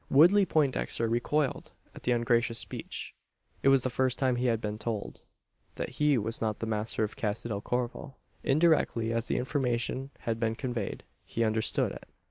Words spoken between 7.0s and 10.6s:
of Casa del Corvo! Indirectly as the information had been